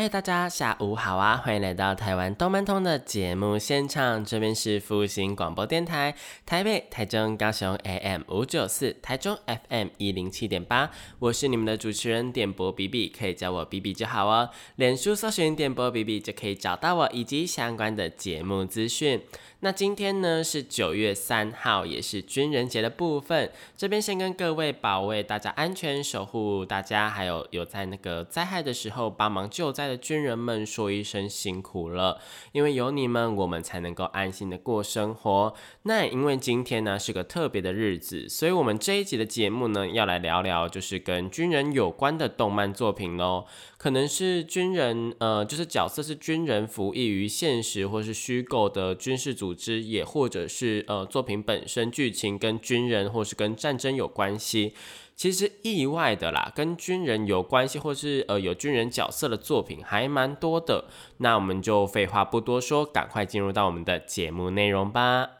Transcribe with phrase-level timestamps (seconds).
[0.00, 1.36] 嗨，大家下午好啊！
[1.36, 6.14] 欢迎来到台湾动漫通的节目现场，这边是复兴广播电台
[6.46, 14.48] 台北、台中、高雄 AM 五九四，台中 FM 一零七点八，我是你们的主持人点播比比，可以叫我比比就好哦。
[14.76, 19.20] 脸书搜寻点播比比就可以找到我以及相关的节目资讯。
[19.62, 23.52] 那今天呢是九月三号，也是军人节的部分。
[23.76, 32.18] 这边先跟各位保卫大家安全，守护大家，还有有在那个灾害的时候帮忙救灾的军人们说一声辛苦了。
[32.52, 35.54] 因为有你们，我们才能够安心的过生活。
[35.82, 43.44] 那因为今天呢是个特别的日子，所以我们这一集的节目呢要来聊聊，就是跟军人有关的动漫作品喽。
[43.80, 54.74] 可能是军人，呃，就是角色是军人服役于现实或是虚构的军事组织，也或者是呃作品本身剧情跟军人或是跟战争有关系。
[55.16, 60.84] 其实意外的啦，跟军人有关系或是呃有军人角色的作品还蛮多的。
[61.16, 65.40] 那我们就废话不多说，赶快进入到我们的节目内容吧。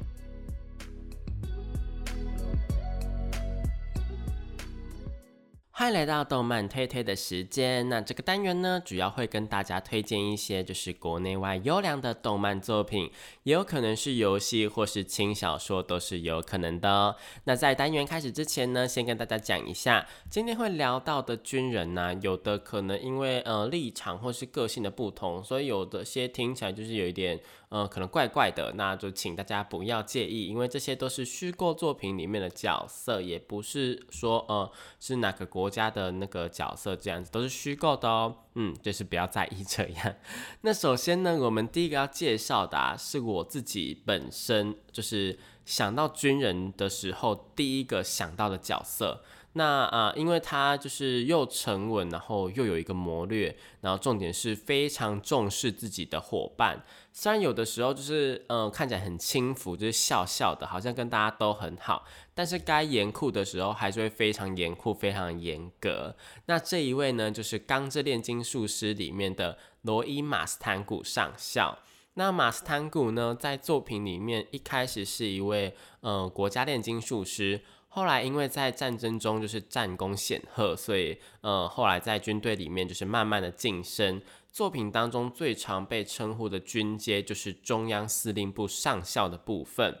[5.81, 7.89] 欢迎来到动漫推推的时间。
[7.89, 13.09] 那这个单元呢，主要会跟大家推荐一些就是国内外优良的动漫作品，
[13.41, 17.15] 也有可能是游戏或是轻小说，都是有可能的。
[17.45, 27.39] 那在单元开始之前呢，先跟大家讲一下，今天会聊到的军人呢，有的可能因为呃立场或是个性的不同，所以有的些听起来就是有一点。
[27.71, 34.69] 呃，可能怪怪的，那就请大家不要介意，因为这些都是虚构作品里面的角色，也不是说呃
[34.99, 38.35] 是哪个国家的那个角色这样子，都是虚构的哦。
[38.55, 40.15] 嗯，就是不要在意这样。
[40.61, 49.23] 那首先呢，我们第一个要介绍的是我自己本身就是想到军人的时候第一个想到的角色。
[49.53, 56.81] 那啊，因为他就是又沉稳，然后又有一个谋略，然后重点是非常重视自己的伙伴。
[57.11, 66.15] 虽然有的时候就是嗯看起来很轻浮，就是笑笑的，好像跟大家都很好，但是该严酷的时候还是会非常严酷、非常严格。
[66.45, 71.77] 那这一位呢，就是《钢之炼金术师》里面的罗伊马斯坦古上校。
[72.13, 77.61] 那马斯坦古呢，在作品里面一开始是一位呃国家炼金术师。
[77.93, 84.21] 后来因为在战争中就是战功显赫，所以呃后来在军队里面就是慢慢的晋升。
[84.49, 89.97] 作品当中最常被称呼的军阶就是中央司令部上校的部分。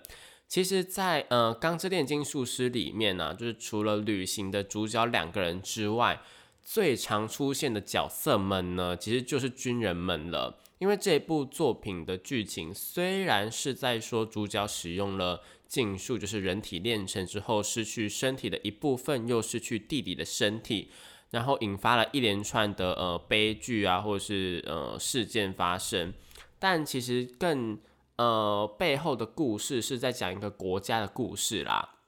[0.47, 6.21] 其实，在呃《钢之炼金术师》里面呢，就是除了旅行的主角两个人之外，
[6.63, 10.59] 最常出现的角色们呢，其实就是军人们了。
[10.79, 15.41] 因为这部作品的剧情虽然是在说主角使用了。
[15.71, 20.91] 禁术就是人体炼成之后失去身体的一部分，又失去弟弟的身体，
[21.29, 26.13] 然后引发了一连串的呃悲剧啊，或者是呃事件发生。
[26.59, 27.79] 但其实更
[28.17, 32.00] 呃背后的故事是在讲一个国家的故事啦。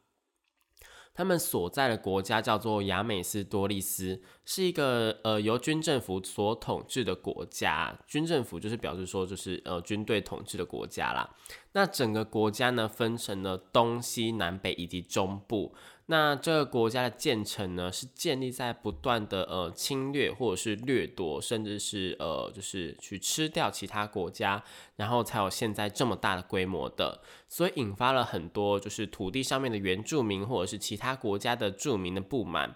[1.13, 7.97] 他们所在的国家叫做亚美斯多利斯，是一个呃由军政府所统治的国家。
[8.07, 11.35] 军政府就是表示说，就是呃军队统治的国家啦。
[11.73, 15.75] 那整个国家呢，分成了东西南北以及中部。
[16.07, 24.61] 那这个国家的建成呢，是建立在不断的呃侵略或者是掠夺，甚至是呃就是去吃掉其他国家，
[24.97, 32.75] 然后才有现在这么大的规模的，所以引发了很多就是土地上面的原住民或者是其他国家的住民的不满。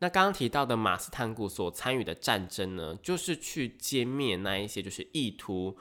[0.00, 5.76] 那刚刚提到的马斯坦古所参与的战争呢，就是去歼灭那一些就是意图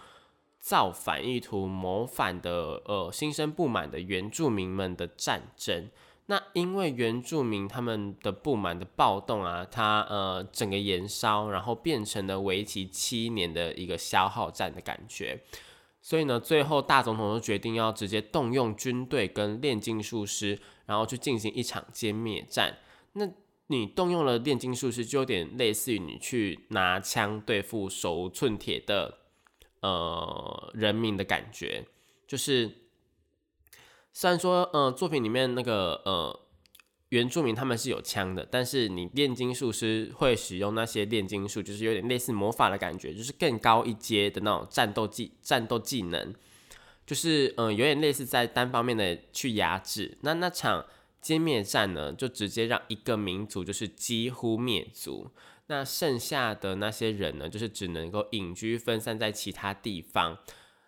[0.59, 5.89] 造反、意图谋反的呃心生不满的原住民们的战争。
[6.27, 15.43] 那因为原住民他们的不满的暴动啊，他呃整个燃烧，然后变成了为期七年的一个消耗战的感觉，
[16.01, 22.77] 所以呢，最后大总统就决定要直接动用军队跟炼金术师，然后去进行一场歼灭战。
[23.11, 23.29] 那
[23.67, 29.17] 你动用了炼金术师，就有点类似于你去拿枪对付手无寸铁的
[29.81, 31.85] 呃人民的感觉，
[32.25, 32.82] 就是。
[34.13, 36.39] 虽然说，呃，作品里面那个呃
[37.09, 46.33] 原住民他们是有枪的，但是你炼金术师会使用那些炼金术，就是有点类似魔法的感觉，就是更高一阶的那种战斗技战斗技能，
[47.05, 50.17] 就是嗯，有点类似在单方面的去压制。
[50.21, 50.85] 那那场
[51.21, 55.31] 歼灭战呢，就直接让一个民族就是几乎灭族。
[55.67, 60.37] 那剩下的那些人呢，就是只能够隐居分散在其他地方。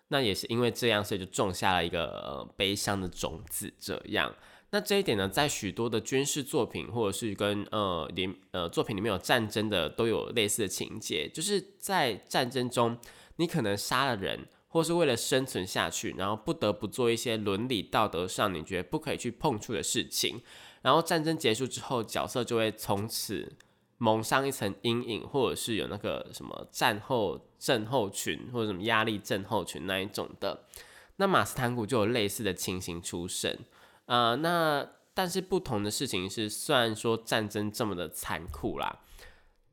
[0.08, 3.72] 那也是因为这样，所以就种下了一个呃悲伤的种子。
[3.80, 4.34] 这样，
[4.70, 11.28] 那这一点呢，在许多的军事作品或者是跟呃连呃作品里面有战争的，都有类似的情节。
[11.28, 12.96] 就是在战争中，
[13.36, 20.40] 你可能杀了人，或是为了生存下去，然后不得不做一些伦理道德上你觉得不可以去碰触的事情。
[20.82, 23.56] 然后战争结束之后，角色就会从此。
[23.98, 30.64] 蒙上一层阴影，或者是有那个什么战后症候群，或者什么压力症候群那一种的，
[31.16, 33.58] 那马斯坦古就有类似的情形出现。
[34.04, 39.00] 呃，那但是不同的事情是，虽然说战争这么的残酷啦，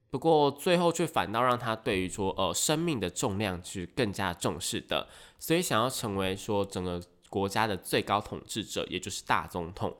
[0.09, 9.97] 不过最后却反倒让他对于说呃生命的重量是更加重视的，所以想要成为说整个国家的最高统治者，也就是大总统。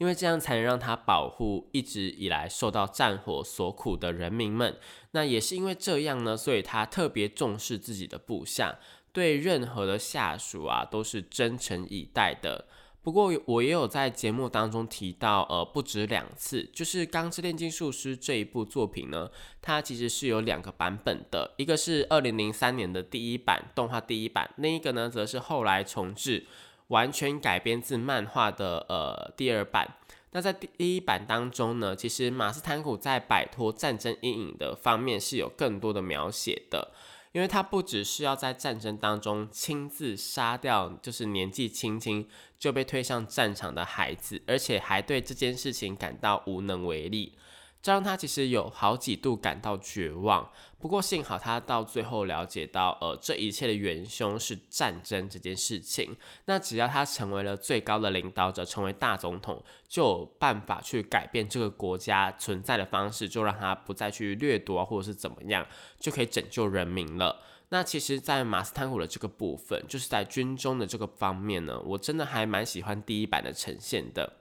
[0.00, 4.78] 因为这样才能让他保护一直以来受到战火所苦的人民们。
[5.10, 8.78] 那也是因为这样呢，所以他特别重视自己的部下，
[9.12, 12.64] 对任何的下属啊都是真诚以待的。
[13.02, 19.30] 不过我也有在节目当中提到，呃，不止两次，就是《钢之炼金术师》这一部作品呢，
[19.60, 26.46] 它其实是有两个版本的，一个是二零零三年的第一版动画第一版，另一个呢则是后来重置。
[26.90, 29.96] 完全改编自漫画的呃第二版。
[30.32, 36.92] 那在第一版当中呢，其实马斯坦古在摆脱战争阴影的方面是有更多的描写的，
[37.32, 42.28] 因为他不只是要在战争当中亲自杀掉就是年纪轻轻
[42.58, 47.34] 就被推上战场的孩子，而且还对这件事情感到无能为力。
[47.82, 50.50] 这让他其实有好几度感到绝望。
[50.78, 56.16] 不过幸好他到最后了解到，呃，这一切的元凶是战争这件事情。
[56.46, 65.66] 那只要他成为了最高的领导者，成为大总统，就有办法去改变这个国家存在的方式，就让他不再去掠夺或者是怎么样，
[65.98, 67.42] 就可以拯救人民了。
[67.72, 74.39] 那其实，在马斯坦古的这个部分，就是在军中的这个方面呢，我真的还蛮喜欢第一版的呈现的。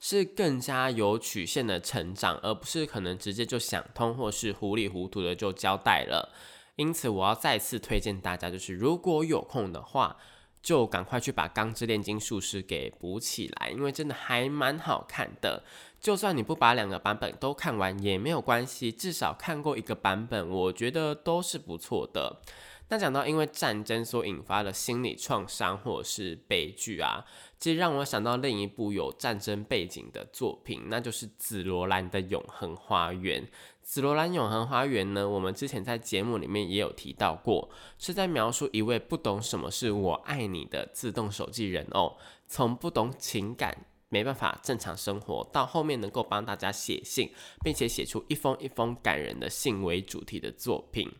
[0.00, 6.34] 是更加有曲线的成长，而不是可能直接就想通，或是糊里糊涂的就交代了。
[6.76, 10.16] 因此，我要再次推荐大家，就是如果有空的话，
[10.62, 15.62] 就赶快去把《钢之炼金术师》给补起来，因为真的还蛮好看的。
[16.00, 22.40] 就算你不把两个版本都看完也没有关系，至少看过一个版本，我觉得都是不错的。
[22.88, 27.24] 那讲到因为战争所引发的心理创伤或者是悲剧啊。
[27.60, 33.46] 这让我想到另一部有战争背景的作品，那就是紫罗兰的永恒花园。
[33.82, 37.68] 紫罗兰永恒花园呢，我们之前在节目里面也有提到过，
[37.98, 42.16] 是在描述一位不懂什么是我爱你的自动手记人偶，
[42.46, 47.30] 从不懂情感、没办法正常生活，到后面能够帮大家写信，
[47.62, 51.12] 并且写出一封一封感人的信为主题的作品。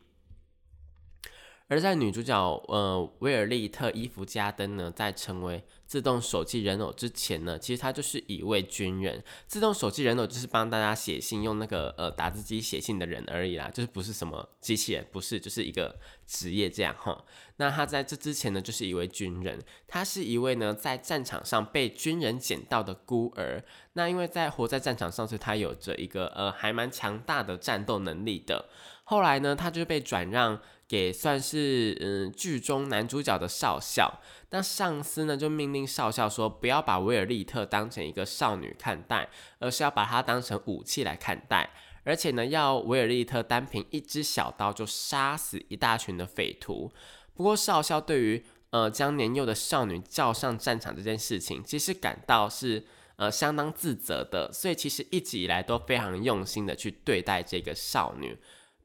[1.71, 2.37] 而在女主角
[2.67, 9.23] 呃威尔利特伊芙加登呢，在成为自动手记人偶之前呢，其实她就是一位军人。
[9.47, 17.25] 自动手记人偶就是帮大家写信用那个呃打字机写信的人而已啦，就是不是什么机器人，不是，就是一个职业这样哈。
[17.59, 19.57] 那他在这之前呢，就是一位军人，
[19.87, 23.63] 他是一位呢在战场上被军人捡到的孤儿。
[23.93, 28.69] 那因为在活在战场上，所以他有着一个呃还蛮强大的战斗能力的。
[29.11, 30.61] 后来呢，他就被转让。
[30.91, 34.13] 给算是嗯剧中男主角的少校，
[34.51, 39.29] 那上司呢就命令少校说，不要把威尔利特当成一个少女看待，
[39.61, 41.71] 而是要把她当成武器来看待，
[42.03, 46.91] 而且呢要威尔利特单凭一支小刀就杀死一大群的匪徒。
[47.37, 58.37] 不过少校对于呃将年幼的少女叫上战场这件事情，其实感到是呃相当自责的，所以其实一直以来都非常用心的去对待这个少女。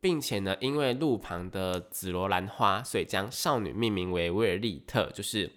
[0.05, 5.51] 并且呢，因为路旁的紫罗兰花，所以将少女命名为威尔利特，就是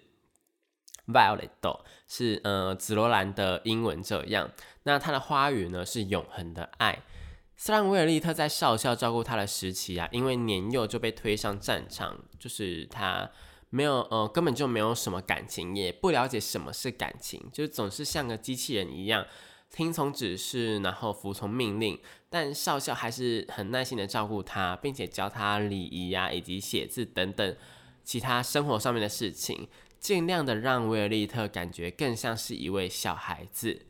[1.05, 1.51] Violet，
[2.07, 4.49] 是呃紫罗兰的英文这样。
[4.81, 7.03] 那它的花语呢是永恒的爱。
[7.57, 13.29] 虽然威尔利特在少校照顾他的时期啊，因为年幼就被推上战场，就是他
[13.69, 19.27] 没有呃根本就没有什么感情，也不了解什么是感情，就总是像个机器人一样。
[19.71, 21.99] 听从指示，然后服从命令，
[22.29, 27.55] 但少校还是很耐心的照顾他，并且教他礼仪呀，以及写字等等
[28.03, 29.67] 其他生活上面的事情。
[29.99, 33.85] 尽量的让威尔利特感觉更像是一位小孩子。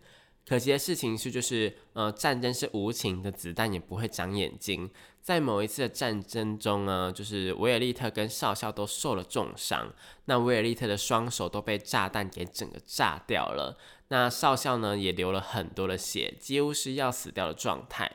[0.45, 4.89] 可惜的事情是，就是呃，战争是无情的，子弹也不会长眼睛。
[5.21, 9.93] 在某一次的战争中呢，就是维尔利特跟少校都受了重伤，
[10.25, 18.11] 那维尔利特的双手都被炸弹给整个炸掉了，那少校呢也流了很多的血，几乎是要死掉的状态。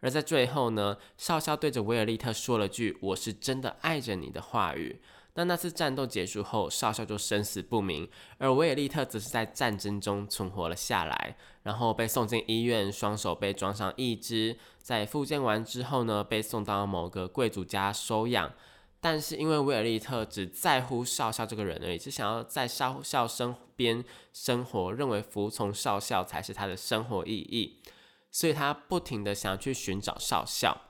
[0.00, 5.00] 而在最后呢，少校对着维尔利特说了句“我是真的爱着你”的话语。
[5.38, 18.52] 那那次战斗结束后，少校就生死不明，而维尔利特则是在战争中存活了下来，然后被送进医院，双手被装上义肢，在复健完之后呢，被送到某个贵族家收养。
[19.00, 27.78] 但是因为维尔利特只在乎少校这个人而已，只想要在少校身边生活，认为服从少校才是他的生活意义，
[28.32, 30.87] 所以他不停的想要去寻找少校。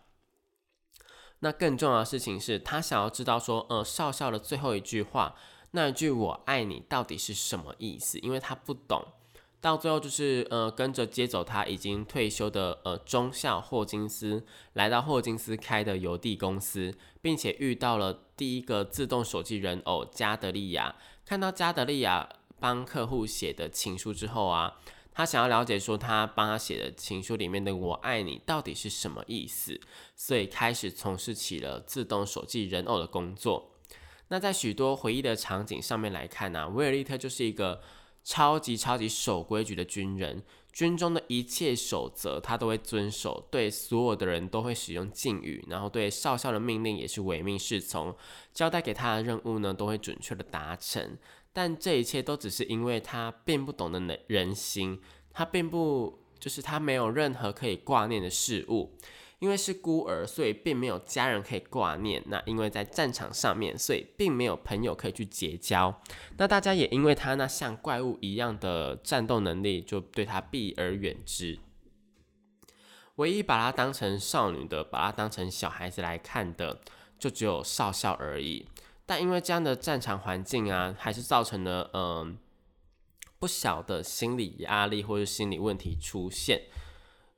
[1.40, 5.36] 那更重要的事情是他想要知道说，呃，少校的最后一句话，
[5.70, 8.18] 那一句“我爱你”到底是什么意思？
[8.18, 9.04] 因为他不懂。
[9.60, 20.96] 到最后就是，呃，跟着接走他已经退休的呃中校霍金斯，来到霍金斯开的邮递公司，并且遇到了第一个自动手机人偶加德利亚。
[21.24, 22.28] 看到加德利亚
[22.58, 24.78] 帮客户写的情书之后啊。
[25.18, 29.80] 他想要了解说，他帮他写的情书里面的“我爱你”到底是什么意思，
[30.14, 33.72] 所以开始从事起了自动手记人偶的工作。
[34.28, 37.82] 那在许多回忆的场景上面来看呢，威尔利特就是一个
[38.22, 48.14] 超级超级守规矩的军人，军中的一切守则他都会遵守，对所有的人都会使用敬语，然后对少校的命令也是唯命是从，
[48.54, 51.18] 交代给他的任务呢都会准确的达成。
[51.52, 55.00] 但这一切都只是因为他并不懂得人人心，
[55.32, 58.96] 他并不就是他没有任何可以挂念的事物，
[59.40, 62.22] 因为是孤儿，所以并没有家人可以挂念。
[62.26, 66.00] 那因为在战场上面，所以并没有朋友可以去结交。
[66.36, 71.58] 那大家也因为他那像怪物一样的战斗能力，就对他避而远之。
[73.16, 76.80] 唯一把他当成少女的，把他当成小孩子来看的，
[77.18, 78.68] 就只有少校而已。
[79.08, 82.36] 但因为这样的战场环境啊，还是造成了嗯
[83.38, 86.64] 不小的心理压力或者心理问题出现。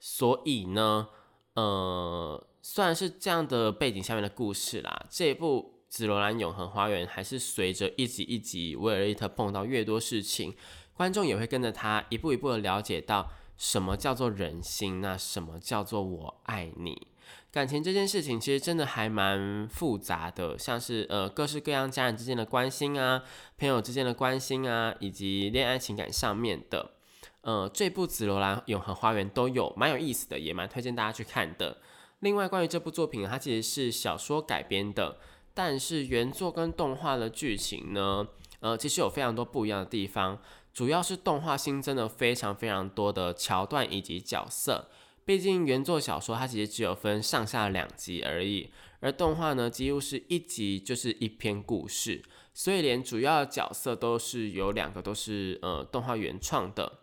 [0.00, 1.06] 所以呢，
[1.54, 10.56] 呃，虽然是这样的背景下面的故事啦，这一部《紫罗兰永恒花园》还是随着一集一集，威尔利特碰到越多事情，
[10.94, 17.06] 观众也会跟着他一步一步的了解到什么叫做人心，那什么叫做我爱你。
[17.52, 23.24] 感情这件事情其实真的还蛮复杂的，像是呃各式各样家人之间的关心啊，
[23.58, 26.92] 朋友之间的关心啊，以及恋爱情感上面的，
[27.40, 31.78] 呃这部《紫罗兰永恒花园》都有蛮有意思的，也蛮推荐大家去看的。
[32.20, 35.16] 另外关于这部作品，它其实是小说改编的，
[35.52, 38.28] 但是原作跟动画的剧情呢，
[38.60, 40.38] 呃其实有非常多不一样的地方，
[40.72, 44.88] 主要是动画新增了非常非常多的桥段以及角色。
[45.30, 52.20] 毕竟原作小说它其实只有分上下两集而已，而动画呢几乎是一集就是一篇故事，
[52.52, 56.98] 所以连主要角色都是有两个都是呃动画原创的。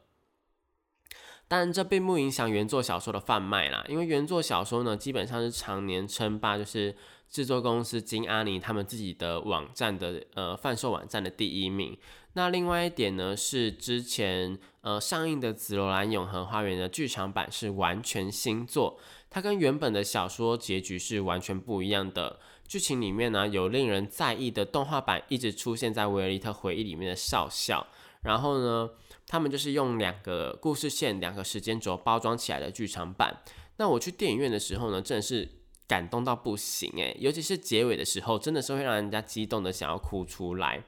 [1.48, 6.98] 但这并不影响原作小说的贩卖啦，因为原作小说呢基本上是常年称霸，就是
[7.30, 11.98] 制作公司金阿尼他们自己的网站的呃贩售网站的第一名。
[12.34, 22.40] 那另外一点呢，是之前呃上映的《紫罗兰永恒花园》的剧场版是完全新作，它跟原本的小说结局是完全不一样的。
[22.68, 27.88] 剧情里面呢，有令人在意的动画版一直出现在维尔利特回忆里面的少校，
[28.22, 28.90] 然后呢，
[29.26, 33.42] 他们就是用两个故事线、两个时间轴包装起来的剧场版。
[33.78, 35.50] 那我去电影院的时候呢，真的是
[35.88, 40.84] 感动到不行诶，尤其是结尾的时候，真的是会让人家激动的想要哭出来。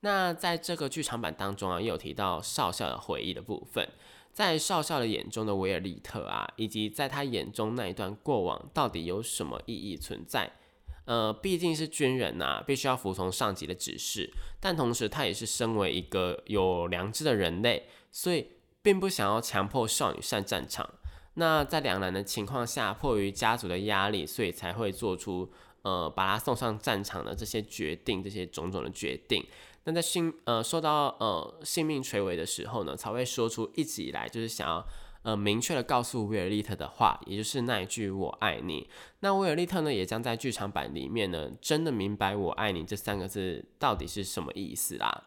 [0.00, 3.88] 那在这个剧场版当中啊，也有提到少校的回忆的部分，
[4.32, 10.52] 在少校的眼中的维尔利特啊，以及在他眼中那一段过往到底有什么意义存在？
[11.06, 14.30] 呃，毕竟是军人呐，必须要服从上级的指示，
[14.60, 18.46] 但同时他也是身为一个有良知的人类，所以
[18.80, 20.88] 并不想要强迫少女上战场。
[21.34, 25.50] 那在两难的情况下，迫于家族的压力，所以才会做出
[25.82, 29.44] 呃把他送上战场的这些决定，这些种种的决定。
[29.84, 34.86] 那在性呃受到呃性命垂危的时候呢，才会说出一直以来就是想要
[35.22, 38.88] 呃明确的告诉威尔利特的话，也就是那一句“我爱你”。
[39.20, 45.24] 那威尔利特呢，也将在剧场版里面呢，真的明白“我爱你”这三个字到底是什么意思啦。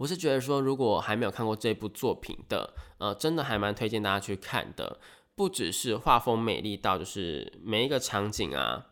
[0.00, 4.98] 我是觉得说，如果还没有看过这部作品的，呃，真的还蛮推荐大家去看的。
[5.34, 8.86] 不只是画风美丽到，就是每一个场景啊。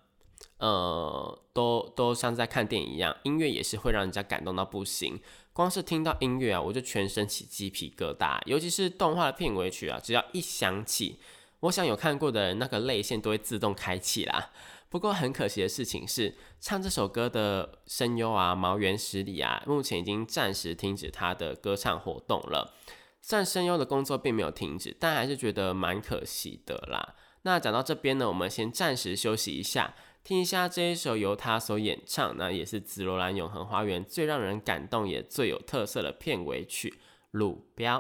[0.58, 5.18] 呃，都都像在看电影一样，音乐也是会让人家感动到不行。
[5.54, 11.18] 光是听到音乐啊，我就全身起鸡皮疙瘩，尤其是动画的片尾曲啊，只要一响起，
[11.60, 14.50] 我想有看过的人，那个泪腺都会自动开启啦。
[14.88, 22.74] 不过很可惜的事情是，唱这首歌的声优啊，毛原十里啊，目前已经暂时停止他的歌唱活动了。
[23.20, 27.14] 虽然声优的工作并没有停止，但还是觉得蛮可惜的啦。
[27.42, 29.94] 那讲到这边呢，我们先暂时休息一下。
[30.24, 36.90] 听一下这一首由他所演唱，那也是《紫罗兰永恒花园》最让人感动也最有特色的片尾曲
[37.30, 37.98] 《路标》。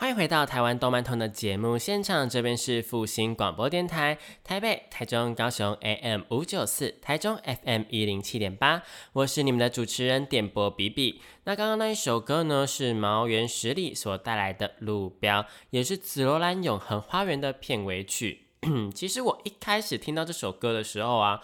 [0.00, 11.20] 欢迎回到台湾动漫通的节目现场，这边是复兴广播电台台北、台中、高雄 AM 五九四，台中 FM 一零七点八，我是你们的主持人点播比比。
[11.42, 18.44] 那刚刚那一首歌呢，是毛原实力所带来的《路标》，也是《紫罗兰永恒花园》的片尾曲。
[18.94, 21.42] 其实我一开始听到这首歌的时候啊，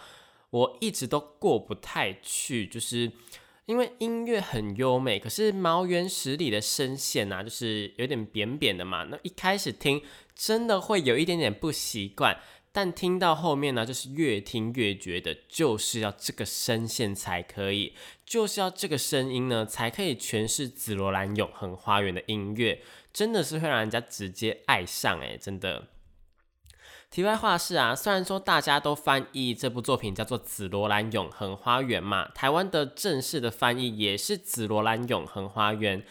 [0.51, 3.11] 我一直都过不太去，就是
[3.65, 9.03] 因为音乐很优美，可是毛原十里的声线啊，就是有点扁扁的嘛。
[9.05, 10.01] 那一开始听
[10.35, 12.39] 真的会有一点点不习惯，
[12.71, 17.93] 但听到后面呢，就是越听越觉得就是要这个声线才可以，
[18.23, 22.81] 就是要这个声音呢才可以诠释紫罗兰永恒花园的音乐，
[23.11, 25.87] 真的是会让人家直接爱上诶，真的。
[27.11, 36.01] 题外话是啊，虽然说大家都翻译这部作品叫做《紫罗兰永恒花园》嘛，台湾的正式的翻译也是《紫罗兰永恒花园》，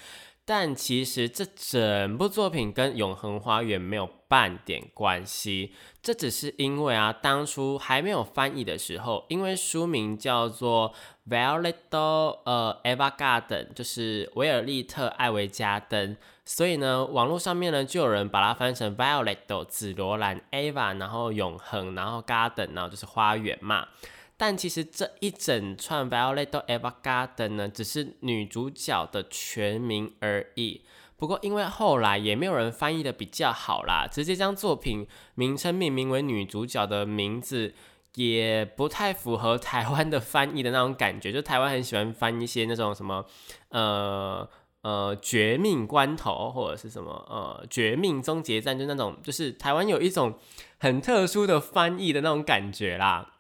[0.47, 5.75] 但其实这整部作品跟《永恒花园》没有半点关系。
[6.03, 10.95] 这只是因为啊，当初还没有翻译的时候，因为书名叫做
[11.31, 16.17] 《Violet 呃 Eva Garden》，就是维尔利特艾维加登。
[16.47, 23.89] 所以呢，网络上面呢就有人把它翻成 Violet 紫罗兰 Ava，然后永恒，然后 Garden，然后就是花园嘛。
[24.37, 30.83] 但其实这一整串 Violet Ava Garden 呢，只是女主角的全名而已。
[31.17, 37.73] 不过因为后来也没有人翻译的比较好啦，直接将作品名称命名为女主角的名字，
[38.17, 41.33] 也不太符合台湾的翻译的那种感觉。
[41.33, 43.25] 就台湾很喜欢翻一些那种什么，
[43.71, 44.47] 呃。
[44.85, 50.39] 呃，绝命关头或者是什么呃，绝命终结战，就那种，就是台湾有一种
[50.79, 53.31] 很特殊的翻译的那种感觉啦。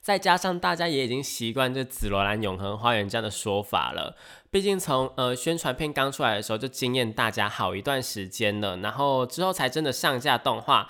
[0.00, 4.16] 再加上大家也已经习惯这紫罗兰永恒花园这样的说法了，
[4.48, 10.88] 毕竟从呃宣传片刚出来的时候就惊艳大家好一段时间了，然后之后才真的上架动画，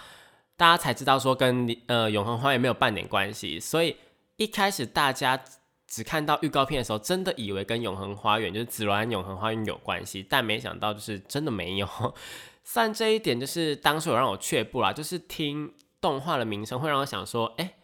[0.58, 3.96] 大家才知道说跟呃永恒花园没有半点关系，所以
[4.36, 5.42] 一开始大家。
[5.86, 11.88] 只看到预告片的时候，真的以为跟永恒花园就是紫罗兰永恒花园有关系，但没想到就是真的没有。
[12.64, 17.75] 算这一点就是当时有让我却步啦，就是听动画的名称会让我想说，哎。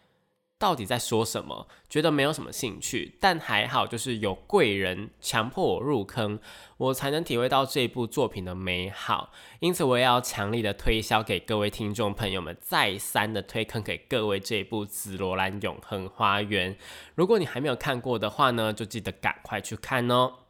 [0.63, 1.67] 到底在说什么？
[1.89, 6.39] 觉得没有什么兴趣，但还好，就是有贵人强迫我入坑，
[6.77, 9.33] 我才能体会到这部作品的美好。
[9.59, 16.73] 因此，我也要强力的推销给各位听众朋友们，再三的推坑给各位这部《紫罗兰永恒花园》。
[17.15, 20.42] 如果你还没有看过的话呢，就记得赶快去看哦。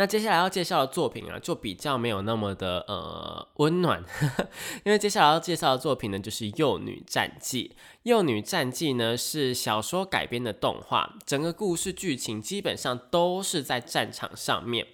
[0.00, 4.02] 那接下来要介绍的作品啊，就比较没有那么的呃温暖，
[4.82, 7.68] 因为接下来要介绍的作品呢，就是《幼女战记》。
[8.04, 14.86] 《幼女战记》呢是小说改编的动画，整个故事剧情基本上都是在战场上面。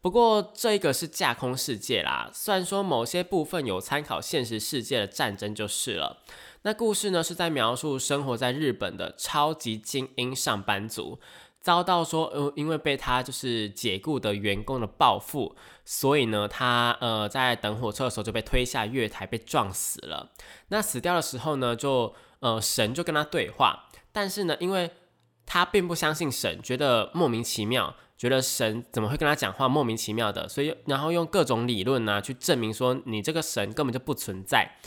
[0.00, 6.24] 不过这一个是架空世界啦，虽然说某些部分有参考现实世界的战争就是了。
[6.62, 11.20] 那故事呢是在描述生活在日本的超级精英上班族。
[11.68, 15.54] 遭到说，呃，因为被他就是解雇的员工的报复，
[15.84, 20.30] 所以呢，他呃在等火车的时候就被推下月台被撞死了。
[20.68, 24.90] 那死掉的时候呢，就呃神就跟他对话，但是呢，因为
[25.44, 34.78] 他并不相信神，觉得莫名其妙，觉得神怎么会跟他讲话莫名其妙的，所以然后用各种理论呢去证明说你这个神根本就不存在。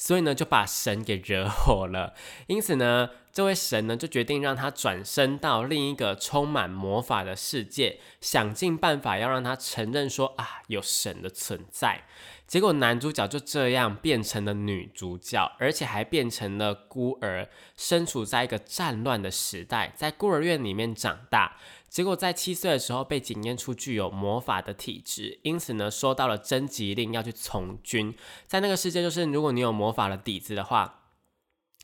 [0.00, 2.14] 所以呢，就把神给惹火了。
[2.46, 12.04] 因此呢，这位神呢就决定让他转身到另一个充满魔法的世界，想尽办法要让他承认说啊有神的存在。
[12.46, 21.58] 结果男主角就这样变成了女主角，而且还变成了孤儿，身处在一个战乱的时代，在孤儿院里面长大。
[21.90, 28.14] 结果在七岁的时候被检验出具有魔法的体质，因此呢收到了征集令要去从军。
[28.46, 31.02] 在那个世界，就是如果你有魔法的底子的话，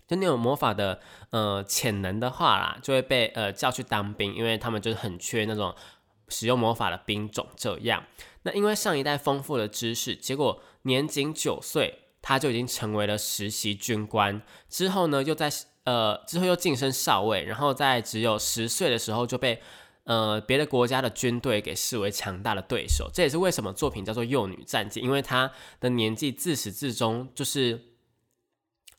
[0.06, 5.74] 就你有魔法的呃潜能的话啦，就会被呃叫去当兵，因为他们就是很缺那种
[6.28, 7.48] 使用魔法的兵种。
[7.56, 8.04] 这样，
[8.44, 14.40] 那因为上一代丰富的知识，结果年仅九岁他就已经成为了实习军官。
[14.68, 15.50] 之后呢，又在
[15.82, 19.60] 呃之后又晋升少尉，然后在只有十岁的时候就被
[20.06, 23.10] 呃别的国家的军队给视为强大的对手。
[23.12, 27.80] 这也是为什么作品叫做《幼女战记》，因为她的年纪自始至终就是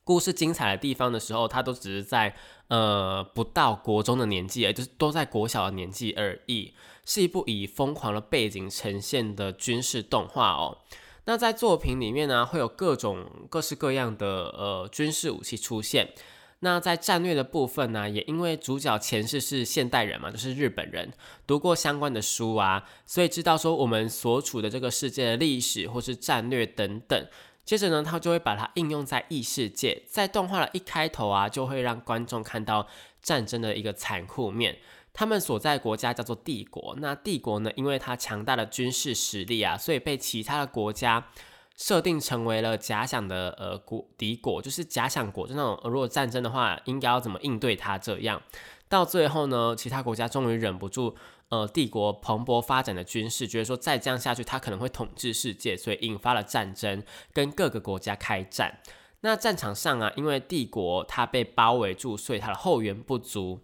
[0.03, 2.35] 故事精彩的地方的时候，她都只是在
[2.67, 6.73] 呃不到国中的年纪，也就是都在国小的年纪而已。
[7.05, 10.79] 是一部以疯狂的背景呈现的军事动画哦。
[11.23, 16.13] 那在作品里面呢，会有各种各式各样的呃军事武器出现。
[16.59, 21.13] 那在战略的部分呢，也因为主角前世是现代人嘛，就是日本人，
[21.45, 27.27] 读过相关的书啊，所以知道说我们所处的这个世界的历史或是战略等等。
[27.63, 32.87] 接着呢，他就会把它应用在异世界，在动画的一开头啊，就会让观众看到
[33.21, 34.77] 战争的一个残酷面。
[35.13, 41.27] 他们所在国家叫做帝国，那帝国呢，因为它强大的军事实力啊，所以被其他的国家
[41.77, 48.41] 设定成为了假想的呃国敌国，就是假想国，就那种如果战争的话，应该要怎么应对它这样。
[48.89, 51.15] 到最后呢，其他国家终于忍不住，
[51.49, 58.79] 呃，帝国蓬勃发展的军事，觉得说再这样下去，它可能会统治世界，所以引发了战争，跟各个国家开战。
[59.21, 63.59] 那战场上啊，因为帝国它被包围住，所以它的后援不足。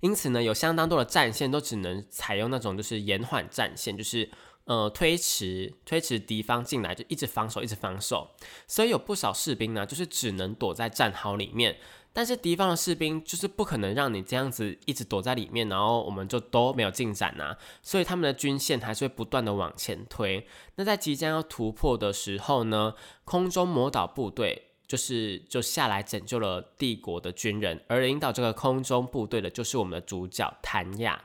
[0.00, 4.30] 因此呢，有相当多的战线都只能采用那种就是延缓战线，就是
[4.68, 8.30] 呃推迟推迟敌方进来，就一直防守一直防守。
[8.68, 11.76] 所以有不少士兵呢，就是只能躲在战壕里面。
[12.12, 17.56] 但是敌方的士兵就是不可能让你这样子一直躲在里面，然后我们就都没有进展呐。
[17.82, 20.46] 所以他们的军线还是会不断的往前推。
[20.76, 24.66] 那在即将要突破的时候呢，空中魔导部队。
[24.88, 31.22] 就是就下来拯救了帝国的军人，而领导这个空中部队的就是我们的主角谭亚。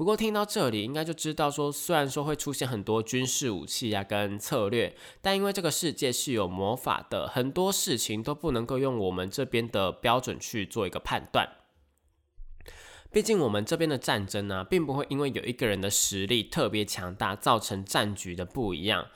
[0.00, 11.46] 不过听到这里，应该就知道说，虽然说会出现很多军事武器啊跟策略，但因为这个世界是有魔法的，很多事情都不能够用我们这边的标准去做一个判断。
[13.12, 19.06] 毕竟我们这边的战争呢，并不会因为有一个人的实力特别强大，造成战局的不一样。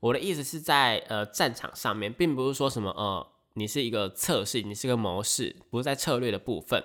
[0.00, 3.33] 我的意思是在呃战场上面，并不是说什么呃。
[3.56, 6.82] 你是一个测试，你是个模式，不是在策略的部分。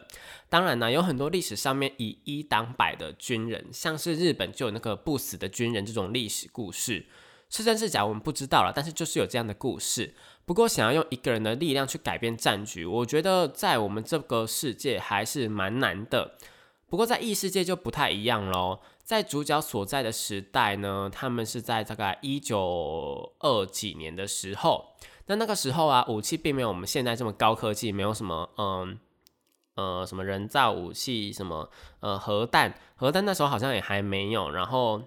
[0.49, 7.07] 当然呢，有很多历史上面以一挡百的军人，像是日本就有那个不死的军人这种历史故事，
[7.49, 8.71] 是真是假我们不知道了。
[8.75, 10.13] 但是就是有这样的故事。
[10.45, 16.35] 不过想要用一个人的力量去改变战局，我觉得在我们这个世界还是蛮难的。
[16.87, 18.79] 不过在异世界就不太一样喽。
[19.03, 24.93] 在主角所在的时代呢，他们是在大概一九二几年的时候。
[25.29, 28.99] 那那个时候啊，武器并没有我们现在这么高科技，没有什么嗯
[29.75, 35.03] 呃什么人造武器，什么呃核弹，核弹那时候好像也还没有，然后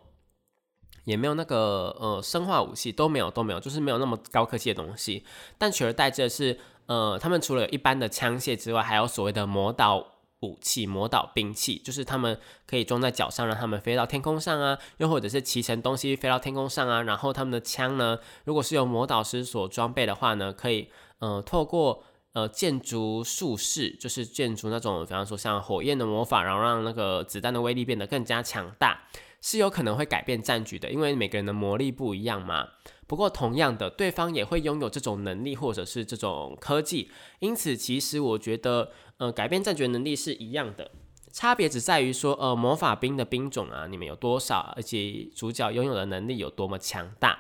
[1.05, 5.27] 也没有那个呃生化武器都没有都没有，就是没有那么高科技的东西。
[5.59, 6.57] 但取而代之的是，
[6.87, 10.07] 呃，他们除了一般的枪械之外，还有所谓的魔导。
[10.43, 17.03] 武器魔导兵器，就是他们可以装在脚上，让他们飞到天空上啊，又或者是骑乘东西飞到天空上啊。
[17.03, 29.05] 然后他们的枪呢，如果是由魔导师所装备的话呢，可以呃透过呃建筑术士，就是建筑那种，比方说像火焰的魔法，然后让那个子弹的威力变得更加强大，
[29.41, 32.69] 是有可能会改变战局的，因为每个人的魔力不一样嘛。
[33.13, 38.91] 不过同样的，对方也会拥有这种能力或者是这种科技，因此其实我觉得。
[39.19, 40.91] 呃，改变战局能力是一样的，
[41.31, 47.39] 差别只在于说，呃，魔法兵的兵种啊，你们有多少，而且主角拥有的能力有多么强大。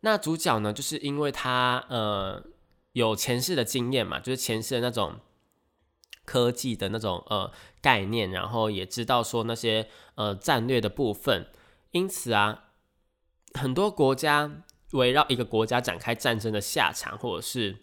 [0.00, 2.42] 那主角呢，就是因为他呃
[2.94, 5.20] 有前世的经验嘛，就是前世的那种
[6.24, 11.46] 科技的那种呃概念，然后也知道说那些呃战略的部分，
[11.92, 12.64] 因此啊，
[13.54, 17.76] 很多国家围绕一个国家展开战争的下场，或者是。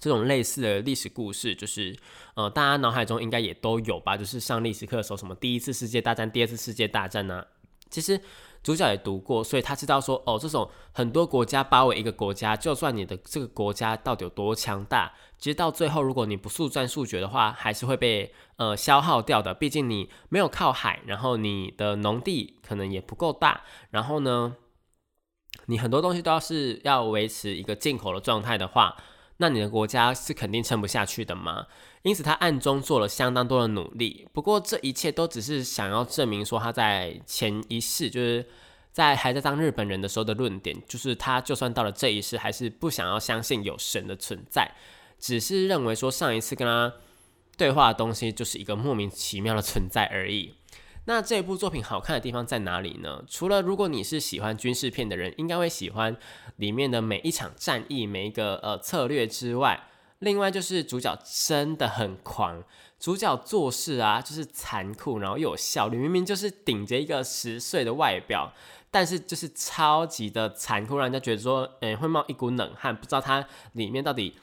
[0.00, 1.96] 这种类似的历史故事，就是
[2.34, 4.16] 呃，大家脑海中应该也都有吧？
[4.16, 7.46] 就是上历史课的时候，什么第一次世界大战、第二次世界大战呢？
[7.90, 8.20] 其实
[8.62, 19.54] 主角也读过，所以他知道说，哦，这种很多国家包围一个国家，就算你的这个国家到底有多强大，其实到最后，如果你不速战速决的话，还是会被呃消耗掉的。
[19.54, 24.56] 毕竟你没有靠海，然后你的农地可能也不够大，然后呢，
[25.66, 28.96] 你很多东西都要是要维持一个进口的状态的话。
[29.38, 31.66] 那你的国家是肯定撑不下去的嘛？
[32.02, 34.28] 因此他暗中做了相当多的努力。
[34.32, 38.46] 不过这一切都只是想要证明说他在前一世，就是
[38.92, 44.70] 在还在当日本人的时候的论点，就是他就算到了这一世，还是不想要相信有神的存在，
[45.18, 46.92] 只是认为说上一次跟他
[47.56, 50.54] 对话的东西就是一个莫名其妙的存在而已。
[51.06, 53.22] 那这部作品好看的地方在哪里呢？
[53.28, 56.16] 除了如果你是喜欢军事片的人，应该会喜欢
[56.56, 59.88] 里面的每一场战役、每一个呃策略之外，
[60.20, 62.64] 另外就是主角真的很狂，
[62.98, 68.54] 主角做事啊就是残酷，然后又有效率，明明就是顶着一个十岁的外表，
[68.90, 74.34] 但是就是超级的残酷，让人家觉得说，嗯，会冒一股冷汗，不知道他里面到底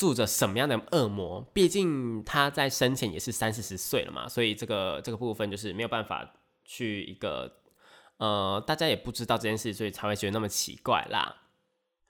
[0.00, 1.42] 住着什么样的恶魔。
[1.52, 7.58] 毕竟他在生前也是三四十岁了嘛，所以这个这个部分就是没有办法去一个，
[8.16, 11.36] 呃，大家也不知道这件事，所以才会觉得那么奇怪啦。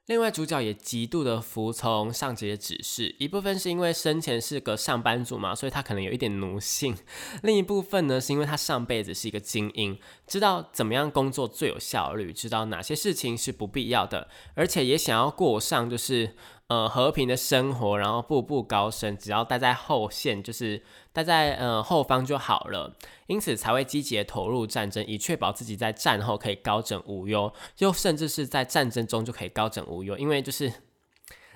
[0.07, 6.94] 另外，主角也极度的服从上级的指示，一部分是因为生前是个上班族嘛，所以他可能有一点奴性；
[7.42, 16.35] 另一部分呢，是因为他上辈子是一个精英，知道怎么样工作最有效率，知道哪些事情是不必要的，而且也想要过上就是
[16.70, 20.83] 呃和平的生活，然后步步高升，只要待在后线就是。
[21.12, 22.94] 待在呃后方就好了，
[23.26, 30.16] 因此才会积极投入战争，以确保自己在战后可以高枕无忧，又甚至是在战争中就可以高枕无忧。
[30.16, 30.72] 因为就是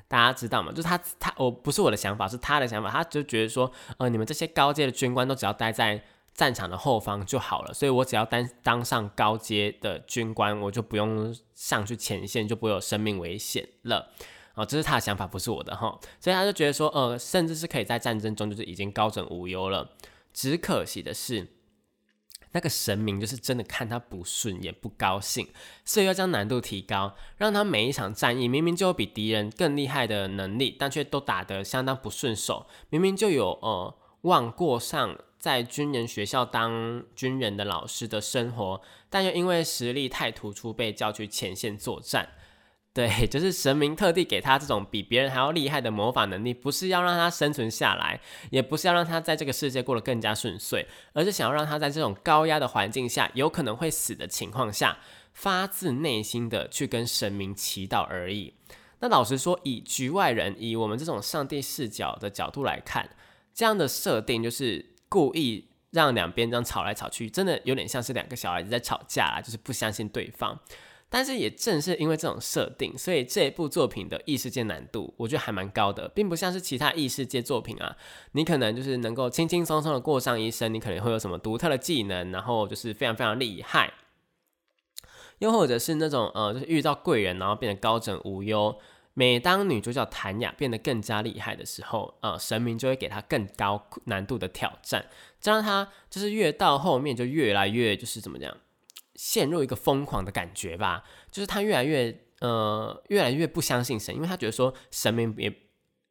[0.08, 6.02] 大家知道嘛，就是他他我不是我的想法，是他的想法，他就觉得说，呃，你们这些高阶的军官都只要待在
[6.34, 14.10] 战场的后方就好了，所以我只要当当上高阶的军官，我就不用上去前线，就不会有生命危险了。
[14.54, 19.90] 哦，这是他的想法，不是我的哈，所以他就觉得说，呃，甚至是可以在战争中就是已经高枕无忧了。
[20.32, 21.48] 只可惜的是，
[22.52, 25.48] 那个神明就是真的看他不顺眼，不高兴，
[25.84, 32.66] 所以要将难度提高，让他每一场战役明明就有比敌人更厉害的能力，但却都打得相当不顺手。
[32.90, 42.28] 明明就有呃望过上在军人学校当军人的老师的生活，但又因为实力太突出，被叫去前线作战。
[42.94, 54.98] 对， 就是神明特地给他这种比别人还要厉害的魔法能力，不是要让他生存下来，也不是要让他在这个世界过得更加顺遂，而是想要让他在这种高压的环境下，有可能会死的情况下，
[55.32, 58.54] 发自内心的去跟神明祈祷而已。
[59.00, 63.10] 那老实说，以局外人，以我们这种上帝视角的角度来看，
[63.52, 70.58] 这样的设定就是故意让两边这样吵来吵去，真的有点像是两个小孩子在吵架啦，就是不相信对方。
[71.08, 77.96] 但是也正是因为这种设定，所以这部作品的异世界难度，我觉得还蛮高的，并不像是其他异世界作品啊，
[78.32, 83.92] 你可能就是能够轻轻松松的过上一生，你可能会有什么独特的技能，然后就是非常非常厉害，
[85.38, 88.76] 又或者是那种呃，就是遇到贵人，然后变得高枕无忧。
[89.16, 95.06] 每当女主角谭雅变得更加厉害的时候，呃，神明就会给她更高难度的挑战，
[95.40, 98.52] 这样她就是越到后面就越来越就是怎么讲？
[99.14, 105.54] 陷入一个疯狂的感觉吧，就是他越来越呃越来越不相信神，因为他觉得说神明也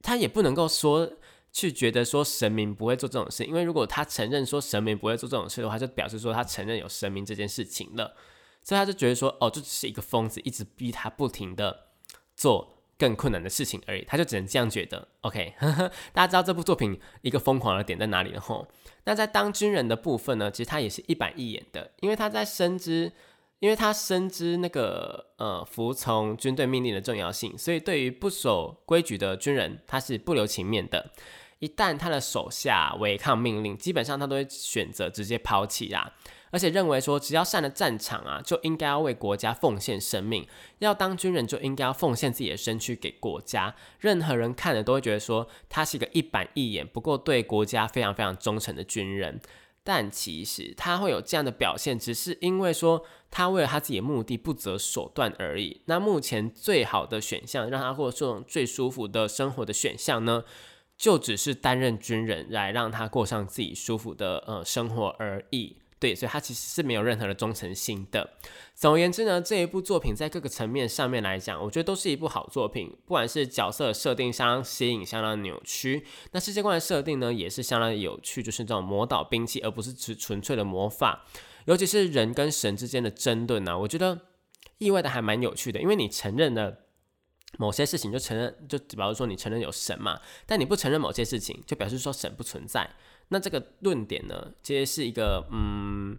[0.01, 1.17] 他也不能够说
[1.51, 8.15] 去觉得说神明不会做这种事，因为如果他承认说神明不会做这种事的话，就表示说他承认有神明这件事情了，
[8.63, 11.87] 所以他就觉得说哦，这只是一个疯子，一直逼他不停的
[12.35, 12.82] 做。
[12.97, 15.07] 更困难的事情而已，他就只能这样觉得。
[15.21, 15.53] OK，
[16.13, 18.67] 大家知道这部作品一个疯狂的点在哪里了吼？
[19.05, 23.11] 那在当军人的部分呢，其实他也是一板一眼的，因为他在深知，
[23.59, 31.11] 因为他深知那个呃服从军队命令的重要性，所以对于不守规矩的军人，他是不留情面的。
[31.63, 36.11] 一旦他的手下违抗命令，基本上他都会选择直接抛弃啦。
[36.51, 40.45] 而且认为说，只要上了战场啊，就应该要为国家奉献生命。
[40.79, 43.73] 要当军人，就应该要奉献自己的身躯给国家。
[44.01, 49.39] 任何人看了都会觉得说，他是一个一板一眼，不过对国家非常非常忠诚的军人。
[49.85, 55.81] 但其实他会有这样的表现，只是因为说他为了他自己的目的不择手段而已。
[55.85, 60.43] 那目前最好的选项，让他过这种最舒服的生活的选项呢，
[60.97, 65.77] 就只是担任军人，来让他过上自己舒服的呃生活而已。
[65.99, 68.31] 对，所以他其实是没有任何的忠诚心的。
[68.75, 72.89] 总而言之呢，这一部作品在各个层面上面来讲，我觉得都是一部好作品。
[73.05, 81.25] 不管是角色设定相当吸引、相当扭曲，那世界观的设定呢，也是相当有趣，就是这种魔导兵器，而不是只纯粹的魔法。
[81.67, 84.19] 尤其是人跟神之间的争论呢，我觉得
[84.79, 86.79] 意外的还蛮有趣的，因为你承认了
[87.57, 92.89] 某些事情，就承认，就比方说你承认有神嘛，但你不承认某些事情，就表示说神不存在。
[93.29, 96.15] 那这个论点呢，其实是一个嗯，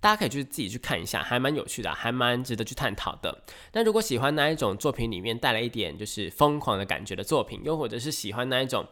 [0.00, 3.42] 大家可以去自己去看一下，还蛮有趣的，还蛮值得去探讨的。
[3.72, 8.86] 那如果喜欢那一种作品里面带来一点就是疯狂的感觉的作品，又或者是喜欢那一种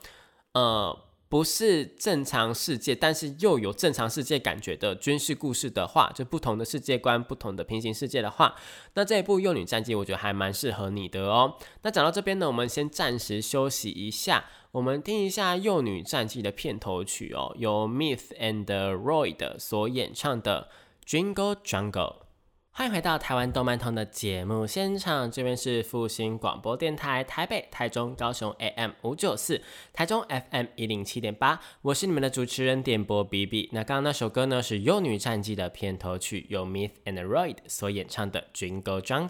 [0.55, 0.99] 呃。
[1.33, 8.55] 不是正常世界，但是又有正常世界感觉的军事故事的话，就不同的世界观、不同的平行世界的话，
[8.93, 11.57] 那这一部《幼女战记》我觉得还蛮适合你的哦。
[11.81, 20.69] 那讲到这边呢，我们先暂时休息一下，我们听一下《幼女战记》的片头曲哦，由 Myth and Roy 的所演唱的
[21.11, 21.93] 《Jingle Jungle》。
[22.75, 29.61] 欢迎回到台湾动漫通的节目现场，这边是复兴广播电台台北、台中、高雄 AM 五九四，
[29.93, 33.69] 台中 FM 一零七点八，我是你们的主持人点播 B B。
[33.73, 39.29] 那刚刚那首歌呢是《幼女战记》的片头曲，由 Myth and Royd 所演唱的《Jingle Jungle》。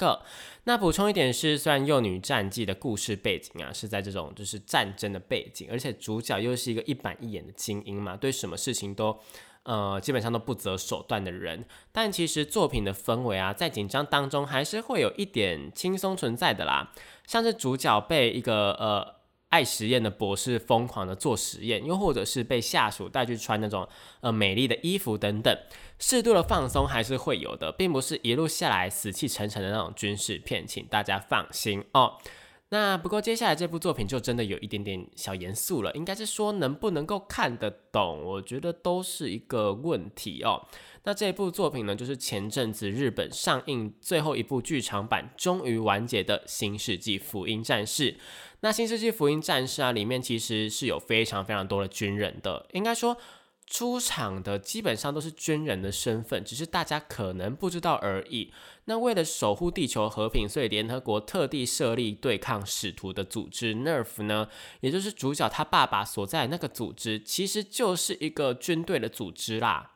[0.62, 9.18] 那补充一点是，虽然《幼女战记》的故事背景啊是在这种就是战争的背景，而且主角又是一个一板一眼的精英嘛，对什么事情都。
[9.64, 16.92] 呃，基本上都不择手段的人，但其实作品的氛围啊，在紧张当中还是会有一点轻松存在的啦。
[17.26, 19.14] 像是主角被一个呃
[19.50, 23.88] 爱实验的博士疯狂的做实验，又或者是被下属带去穿那种
[24.20, 25.56] 呃美丽的衣服等等，
[25.98, 32.18] 适度的放松还是会有的，并不是一路下来死气沉沉的那种军事片，请大家放心哦。
[32.72, 40.66] 那不过接下来这部作品就真的有一点点小严肃了，应该是说能不能够看得懂，我觉得都是一个问题哦。
[41.04, 48.12] 那这部作品呢，就是前阵子日本上映最后一部剧场版终于完结的《新世纪福音战士》。
[48.60, 53.18] 那《新世纪福音战士》啊，里面其实是有非常非常多的军人的，应该说。
[53.72, 58.52] 出场的基本上都是军人的身份，只是大家可能不知道而已。
[58.84, 64.48] 那为了守护地球和平，所以联合国特地设立对抗使徒的组织 NERF 呢，
[64.80, 69.92] 也就是主角他爸爸所在那个组织，其实就是一个军队的组织啦。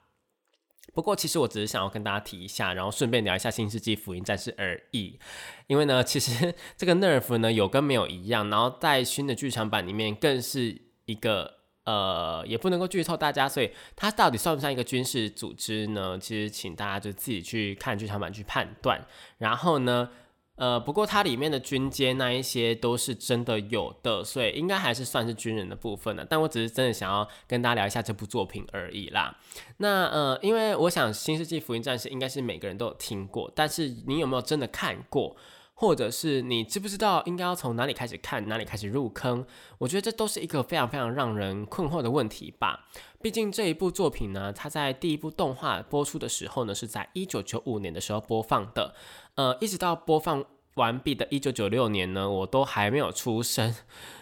[0.95, 5.19] 不过，其实我只是想要跟大家提一下，然后顺便聊一下《新世纪福音战士》而已。
[5.67, 11.56] 因为呢，其实这个 NERF 呢有跟没有一样，然后在新的剧场版里面更是一个。
[11.87, 16.19] 呃，也不能够剧透大家，所以它到底算不算一个军事组织呢？
[16.19, 19.01] 其实，请大家就自己去看剧场版去判断。
[19.39, 20.11] 然后呢，
[20.57, 26.27] 呃，不过它里面的军阶那一些都是真的有的，所以应该还是算是军人的部分的。
[26.29, 29.39] 但我只是真的想要跟大家聊一下这部作品而已啦。
[29.77, 35.37] 那呃，因为我想《新世纪福音战士》应该是每个人都有听过，但是你有没有真的看过？
[35.79, 39.47] 或者是你知不知道应该要从哪里开始看，哪里开始入坑？
[39.77, 42.89] 我觉得这都是一个非常非常让人困惑的问题吧。
[43.21, 48.95] 毕竟这一部作品呢，它在第一部动画播出的时候呢，是在一九九五年的时候播放的。
[49.35, 50.43] 呃，一直到播放
[50.77, 53.75] 完毕的一九九六年呢，我都还没有出生。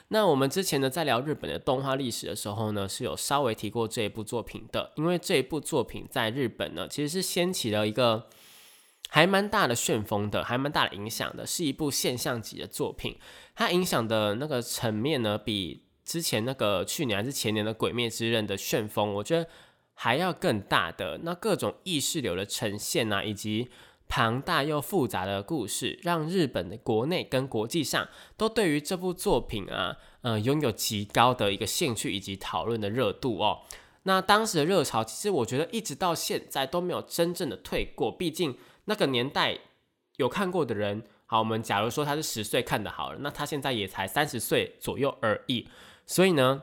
[0.08, 4.90] 那我们之前呢，在聊日本的动画历史的时候呢，是有稍微提过这一部作品的。
[4.96, 8.26] 因为这一部作品在日本呢，其实是掀起了一个。
[9.14, 13.16] 还蛮大的旋风的，还蛮大的影响的，是一部现象级的作品。
[13.54, 19.48] 它影响的那个层面呢，比之前那个去年还是前年的《鬼灭之刃》的旋风，我觉得
[19.94, 21.20] 还要更大的。
[21.22, 23.68] 那各种意识流的呈现啊，以及
[24.08, 33.60] 庞大又复杂的故事，让日本的国内跟国际上都对于这部作品啊，呃，拥有极高的一个兴趣以及讨论的热度哦。
[34.02, 38.58] 那当时的热潮，其实我觉得一直到现在都没有真正的退过，毕竟。
[38.86, 39.58] 那个年代
[40.16, 45.68] 有看过的人，好，我们假如说他是十岁看的好了，那他现在也才三十岁左右而已。
[46.06, 46.62] 所以呢，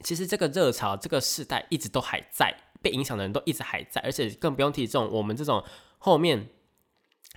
[0.00, 5.64] 其实这个热潮，这个世代一直都还在，被影响的人都一直还在，而且更不用提这种我们这种
[5.98, 6.48] 后面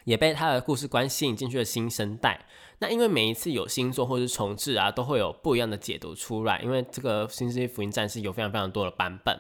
[0.04, 2.46] 也被他的故事观吸引进去的新生代。
[2.80, 9.40] 那因为每一次有新作或是重置啊，都会有不一样的解读出来，因为这个《新世纪福音战士》有非常非常多的版本。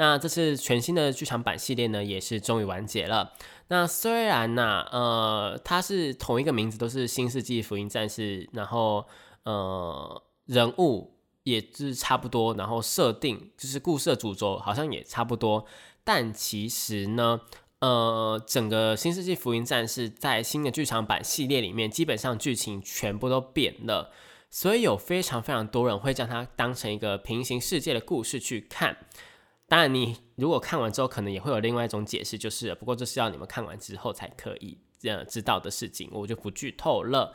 [0.00, 3.32] 那这次全新的剧场版系列呢，也是终于完结了。
[3.66, 9.04] 那虽然呢，呃，它是同一个名字，都是《新世纪福音战士》，然后
[9.42, 15.66] 呃，人物也是差不多，然后设定就是故事的主轴好像也差不多，
[16.04, 17.40] 但其实呢，
[17.80, 24.12] 呃，整个《新世纪福音战士》在新的剧场版系列里面，基本上剧情全部都变了，
[24.48, 28.96] 所以有非常非常多人会将它当成一个平行世界的故事去看。
[29.68, 37.34] 当然，你如果看完之后，可能也会有另外一种解释，就是，不过这是要你们看完之后才可以这样知道的事情，我就不剧透了。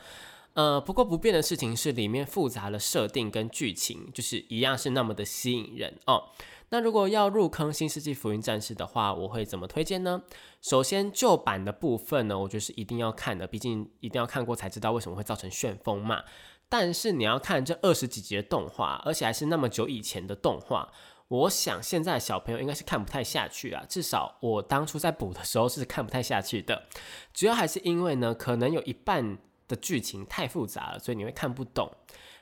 [0.54, 6.30] 呃，不过不变的事情是，里面复杂的设定跟剧情，就是一样是那么的吸引人哦。
[6.70, 10.22] 那如果要入坑《新世纪福音战士》的话，我会怎么推荐呢？
[10.60, 16.24] 首先，旧版的部分呢，我觉得是一定要看的，毕竟一定要看过才知道为什么会造成旋风嘛。
[16.68, 20.90] 但是你要看这二十几集的动画，而且还是那么久以前的动画。
[21.28, 26.84] 我想现在小朋友应该是看不太下去啊，至少我当初在补的时候是看不太下去的。
[27.32, 31.90] 主要还是因为呢，可能有一半的剧情太复杂了，所以你会看不懂。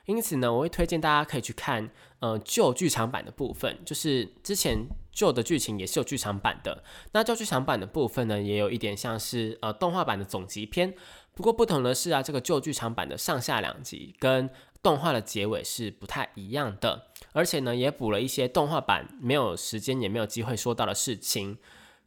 [0.05, 6.83] 因此呢，我会推荐大家可以去看呃旧剧场版的部分，就是之前旧的剧情也是有剧场版的。
[7.13, 10.93] 那旧剧场版的部分呢，也有一点像是呃动画版的总集篇。
[11.33, 14.49] 不过不同的是啊，这个旧剧场版的上下两集跟
[14.83, 21.57] 动画的结尾是不太一样的，而且呢，也补了一些动画版没有时间也没有机会说到的事情。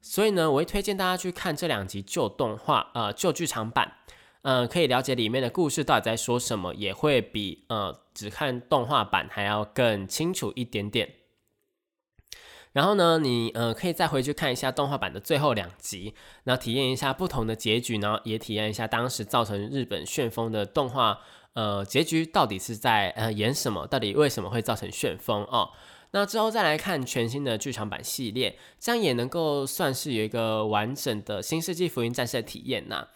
[0.02, 3.94] 所以呢，我会推荐大家去看这两集旧动画，呃，旧剧场版，
[4.42, 11.14] 呃，可以了解里面的故事到底在说什么，也会比呃只看动画版还要更清楚一点点。
[12.72, 16.14] 然后呢，你呃可以再回去看一下动画版的最后两集，
[16.44, 21.20] 然后体验一下不同的结局，然后也体验一下当时造成日本旋风的动画
[21.56, 25.70] 呃结局到底是在呃演什么，到底为什么会造成旋风哦。
[26.12, 33.08] 那之后再来看全新的剧场版系列，这样也能够算是有一个完整的新世纪福音战士的体验呐。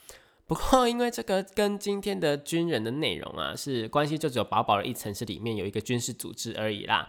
[0.46, 7.08] 不过因为这个跟今天的军人的内容啊是关系，就只有薄薄的一层，是里面有一个军事组织而已啦。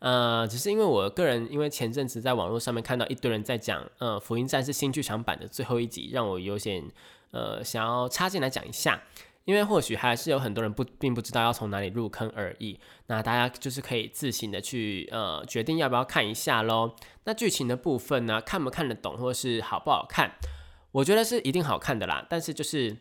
[0.00, 6.84] 呃，只是因为我个人，因为前阵子在网络上面看到一堆人在讲，呃，《福音战士》新剧场版的最后一集，让我有点
[7.30, 9.02] 呃想要插进来讲一下，
[9.44, 12.78] 因为或许还是有很多人不并不知道要从哪里入坑而已。
[13.06, 16.94] 那大家就是可以自行的去呃决定要不要看一下喽。
[17.24, 20.32] 那剧情的部分呢，看不看得懂，或是好不好看，
[20.92, 22.26] 我觉得是一定好看的啦。
[22.28, 22.96] 但是就是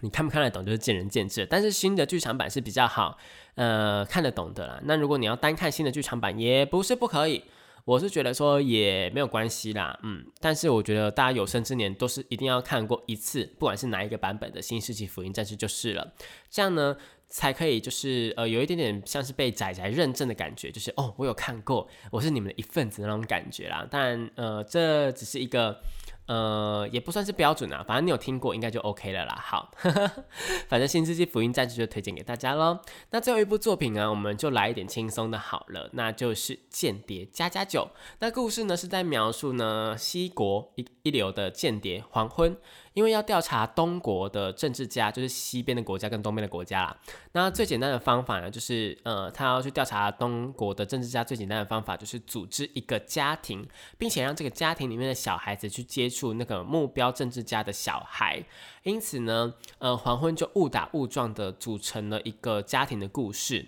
[0.00, 1.46] 你看不看得懂，就是见仁见智。
[1.46, 3.16] 但是新的剧场版是比较好。
[3.54, 4.80] 呃，看得懂的啦。
[4.84, 7.44] 那如果你要单看新的剧场版，也不是不可以。
[7.86, 10.26] 我是觉得说也没有关系啦，嗯。
[10.40, 16.12] 但是我觉得大家有生之年都是一定要看过一次，不管是哪一个版本的《新世纪福音战士》就是了。
[16.50, 16.96] 这样呢，
[17.28, 23.86] 才可以就是呃有一点点像是被仔仔认证的感觉，就是哦，我有看过，我是你们的一份子那种感觉啦。
[23.90, 25.80] 当然，呃，这只是一个。
[26.26, 29.38] 呃，也不算是标准啊，反正你有听过，应该就 OK 了啦。
[29.40, 29.70] 好，
[30.68, 32.80] 反正《新世纪福音战士》就推荐给大家喽。
[33.10, 37.88] 那最后一部作品呢，我们就来一点轻松的好了，那就是《间谍加加九》。
[38.18, 42.56] 那故事呢是在描述呢西国一一流的间谍黄昏。
[42.96, 46.96] 因为要调查东国的政治家，就是西边的国家跟东边的国家啦。
[47.32, 53.68] 那最简单的方法呢，就是呃，他要去调查东国的政治家，最简单的方法就是组织一个家庭，
[53.98, 58.42] 并且让这个家庭里面的小孩子去接触那个目标政治家的小孩。
[58.84, 63.66] 因此呢，呃，黄昏就误打误撞的组成了一个家庭的故事。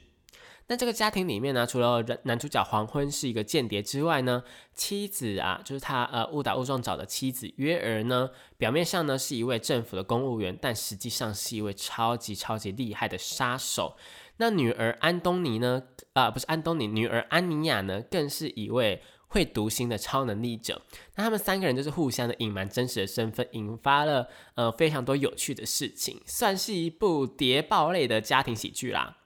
[0.70, 4.42] 那这个家庭里面呢，除了男主角黄昏是一个间谍之外呢，
[4.74, 13.96] 妻子啊，就是他呃误打误撞找的妻子约儿呢，表面上呢是一位政府的公务员，但实际上是一位超级超级厉害的杀手。
[14.36, 20.82] 那女儿安东尼呢，啊不是安东尼，女儿安妮亚呢，更是一位会读心的超能力者。
[21.16, 29.16] 那他们三个人就是互相的隐瞒真实的身份，引发了呃非常多有趣的事情，算是一部谍报类的家庭喜剧啦。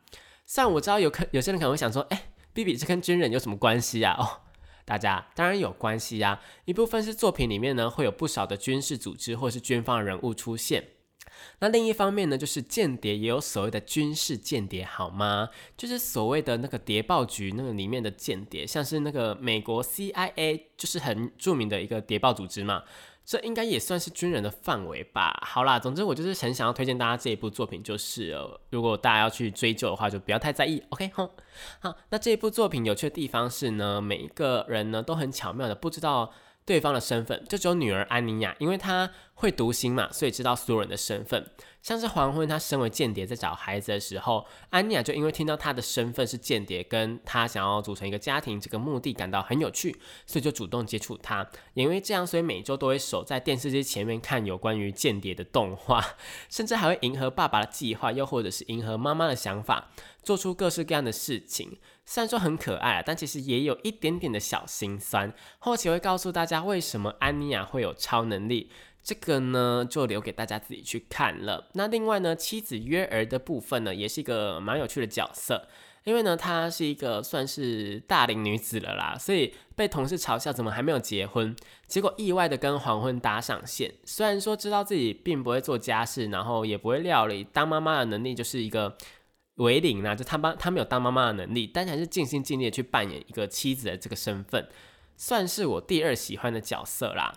[0.55, 4.15] 虽然我知道有可有些人可能会想说，哎，B B 这跟军人有什么关系啊？
[4.21, 4.43] 哦，
[4.85, 6.43] 大家当然有关系呀。
[6.67, 10.89] 一部分是作品里面呢会有不少的军事组织或是军方人物出现，
[11.61, 15.49] 那另一方面呢就是间谍也有所谓的军事间谍，好吗？
[15.75, 22.83] 就是所谓的那个谍报局那个里面的间谍，像是那个美国 C I A，就是很著名的一个谍报组织嘛。
[23.25, 25.43] 这应该也算是军人的范围吧。
[25.47, 28.37] 好啦，总之我就是很想要推荐大家这一部作品，就是
[28.71, 30.83] 如果大家要去追究的话，就不要太在意。
[30.91, 31.31] OK，好，
[31.81, 36.33] 好，那这一部作品有趣的地方是呢，每一个人呢都很巧妙的不知道。
[36.65, 41.51] 对方的身份就只有女儿安妮亚，因为她会读心嘛，所以知道所有人的身份。
[41.83, 51.45] 像是黄昏，他身为间谍在找孩子的时候，安妮亚就因为听到他的身份是间谍，跟他想要组成一个家庭这个目的感到很有趣，所以就主动接触他。
[51.75, 56.01] 也因为这样，所以每周都会守在电视机前面看有关于间谍的动画，
[56.49, 59.91] 甚至还会迎合爸爸的计划，又或者是迎合妈妈的想法，
[60.23, 61.79] 做出各式各样的事情。
[62.05, 65.33] 虽然说很可爱，但其实也有一点点的小心酸。
[65.59, 68.71] 后期会告诉大家为什么安妮亚会有超能力，
[69.03, 71.69] 这个呢就留给大家自己去看了。
[71.75, 75.67] 那另外呢，妻子约儿的部分呢，也是一个蛮有趣的角色，
[76.05, 81.55] 因为呢她是一个算是大龄女子了啦，所以被同事嘲笑怎么还没有结婚，
[81.87, 83.93] 结果意外的跟黄昏搭上线。
[84.05, 88.97] 虽然说知道自己并不会做家事，然后也不会料理，当妈妈的能力就是一个。
[89.57, 94.67] 为领呢，就他帮他没有当妈妈的能力，但还是尽心尽力去扮演一个妻子的这个身份，
[95.15, 97.35] 算是我第二喜欢的角色啦。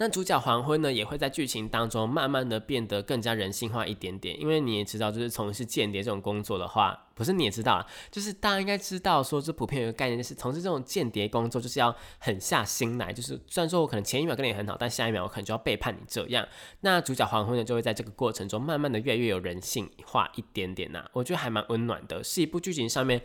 [0.00, 4.40] 那主角黄昏呢，也会在剧情当中慢慢的变得更加人性化一点点。
[4.40, 13.12] 因为你也知道，就是从事间谍这种工作的话，不是你也知道，就是大家应该知道，说这普遍有个概念，就是从事这种间谍工作，就是要狠下心来。
[13.12, 16.46] 就是虽然说我可能前一秒跟你很好，但下一秒我可能就要背叛你这样。
[16.82, 21.04] 那主角黄昏呢，就会在这个过程中慢慢的越来越有人性化一点点呐。
[21.12, 23.20] 我觉得还蛮温暖的，是一部剧情上面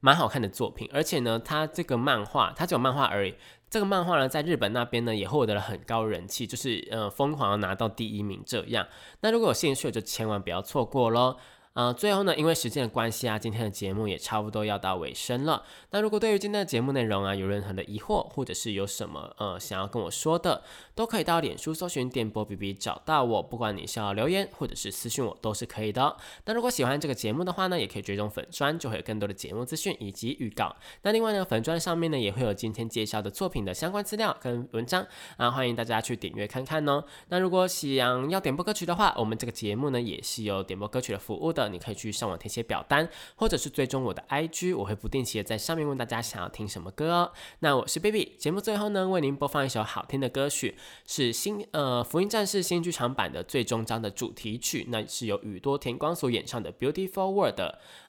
[0.00, 0.90] 蛮好看的作品。
[0.92, 3.36] 而且呢，它这个漫画，它只有漫画而已。
[3.70, 8.86] 这个漫画呢，在日本那边呢，也获得了很高人气，就是呃疯狂拿到第一名这样。
[9.20, 11.36] 那如果有兴趣，就千万不要错过喽。
[11.78, 15.62] 呃，最后呢，因为时间的关系啊，今天的节目也差不多要到尾声了。
[15.92, 20.64] 那如果对于今天的节目内容啊有任何的疑惑，或者是有什么呃想要跟我说的，
[20.96, 26.16] 都可以到脸书搜寻电波 B B 找到我，不管你是要留言或者是私信我都是可以的。
[26.46, 30.74] 那如果喜欢这个节目的话呢，也可以追踪粉砖，就会有更多的节目资讯以及预告。
[31.02, 35.06] 那另外呢，粉砖上面呢也会有今天介绍的作品的相关资料跟文章
[35.36, 37.04] 啊，欢迎大家去点阅看看哦。
[37.28, 41.67] 那如果想要点播歌曲的话，我们这个节目呢也是有点播歌曲的服务的。
[41.68, 47.32] 你可以去上网填写表单，或者是追踪我的 IG，我会不定期的在上面问大家想要听什么歌哦。
[47.60, 57.60] 那我是 Baby，节目最后呢，为您播放一首好听的歌曲，是新呃福音战士新剧场版的最终章的主题曲，那是由宇多田光所演唱的 Beautiful World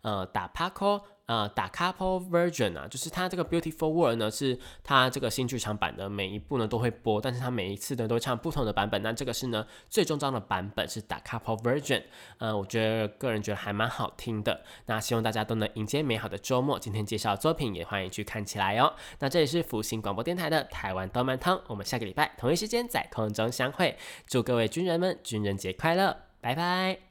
[0.01, 1.01] 呃打 Paco。
[1.30, 8.99] 呃，打 couple version 啊，就是它这个 Beautiful World 呢，是它这个新剧场版的每一部呢都会播，但是它每一次呢都会唱不同的版本。
[9.03, 12.01] 那这个是呢最终章的版本是打 couple version，
[12.39, 14.63] 呃，我觉得个人觉得还蛮好听的。
[14.88, 16.80] 那希望大家都能迎接美好的周末。
[16.80, 18.91] 今天介绍作品也欢迎去看起来哦。
[19.19, 23.95] 那这里是福星广播电台的台湾动漫汤，我们下个礼拜同一时间在空中相会。
[24.25, 27.09] 祝各位军人们军人节快乐，拜拜。